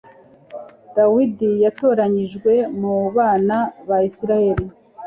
[0.95, 3.57] dawudi yatoranijwe mu bana
[3.87, 4.65] ba israheli